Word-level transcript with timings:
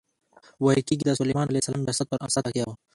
ویل 0.63 0.81
کېږي 0.87 1.03
د 1.05 1.11
سلیمان 1.19 1.45
علیه 1.47 1.61
السلام 1.61 1.85
جسد 1.87 2.05
پر 2.11 2.17
امسا 2.25 2.39
تکیه 2.45 2.65
و. 2.67 2.71